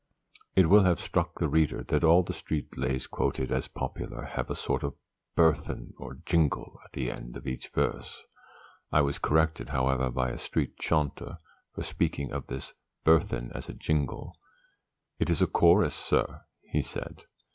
[0.55, 4.49] It will have struck the reader that all the street lays quoted as popular have
[4.49, 4.95] a sort of
[5.35, 8.23] burthen or jingle at the end of each verse.
[8.91, 11.37] I was corrected, however, by a street chaunter
[11.75, 14.35] for speaking of this burthen as a jingle.
[15.19, 17.25] "It's a chorus, sir," he said.